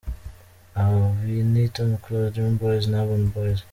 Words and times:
Abi 0.83 1.35
ni 1.51 1.63
Tom 1.75 1.89
Close, 2.03 2.31
Dream 2.33 2.53
Boys 2.61 2.85
na 2.91 2.99
Urban 3.03 3.23
Boys. 3.35 3.59